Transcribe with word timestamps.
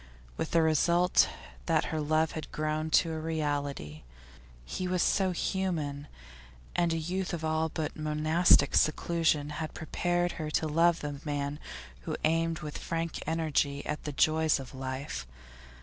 With 0.35 0.49
the 0.49 0.63
result 0.63 1.29
that 1.67 1.85
her 1.93 2.01
love 2.01 2.31
had 2.31 2.51
grown 2.51 2.89
to 2.89 3.11
a 3.13 3.19
reality. 3.19 4.01
He 4.65 4.87
was 4.87 5.03
so 5.03 5.29
human, 5.29 6.07
and 6.75 6.91
a 6.91 6.97
youth 6.97 7.33
of 7.35 7.45
all 7.45 7.69
but 7.69 7.95
monastic 7.95 8.73
seclusion 8.73 9.51
had 9.61 9.75
prepared 9.75 10.31
her 10.41 10.49
to 10.49 10.65
love 10.67 11.01
the 11.01 11.21
man 11.23 11.59
who 12.05 12.17
aimed 12.23 12.61
with 12.61 12.79
frank 12.79 13.19
energy 13.27 13.85
at 13.85 14.03
the 14.05 14.11
joys 14.11 14.59
of 14.59 14.73
life. 14.73 15.27